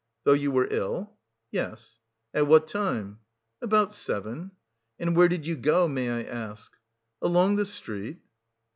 "Though 0.23 0.33
you 0.33 0.49
were 0.49 0.67
ill?" 0.71 1.13
"Yes." 1.51 1.99
"At 2.33 2.47
what 2.47 2.67
time?" 2.67 3.19
"About 3.61 3.93
seven." 3.93 4.49
"And 4.97 5.15
where 5.15 5.27
did 5.27 5.45
you 5.45 5.55
go, 5.55 5.87
may 5.87 6.09
I 6.09 6.23
ask?" 6.23 6.75
"Along 7.21 7.55
the 7.55 7.67
street." 7.67 8.17